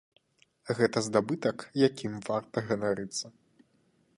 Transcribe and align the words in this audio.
Гэта 0.77 1.03
здабытак, 1.07 1.57
якім 1.87 2.13
варта 2.31 2.57
ганарыцца. 2.71 3.25